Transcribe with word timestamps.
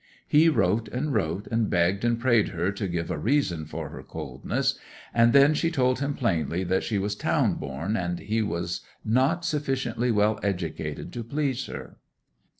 He 0.27 0.49
wrote 0.49 0.87
and 0.87 1.13
wrote, 1.13 1.45
and 1.51 1.69
begged 1.69 2.03
and 2.03 2.19
prayed 2.19 2.47
her 2.47 2.71
to 2.71 2.87
give 2.87 3.11
a 3.11 3.19
reason 3.19 3.65
for 3.65 3.89
her 3.89 4.01
coldness; 4.01 4.79
and 5.13 5.31
then 5.31 5.53
she 5.53 5.69
told 5.69 5.99
him 5.99 6.15
plainly 6.15 6.63
that 6.63 6.81
she 6.81 6.97
was 6.97 7.13
town 7.13 7.53
born, 7.53 7.95
and 7.95 8.17
he 8.17 8.41
was 8.41 8.81
not 9.05 9.45
sufficiently 9.45 10.09
well 10.09 10.39
educated 10.41 11.13
to 11.13 11.23
please 11.23 11.67
her. 11.67 11.97